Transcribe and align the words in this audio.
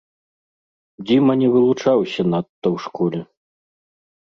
Дзіма 1.09 1.33
не 1.43 1.51
вылучаўся 1.57 2.21
надта 2.31 2.67
ў 2.75 2.89
школе. 2.89 3.19